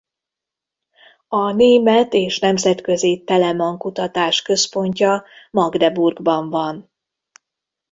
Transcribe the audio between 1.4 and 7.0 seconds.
német és nemzetközi Telemann-kutatás központja Magdeburgban van.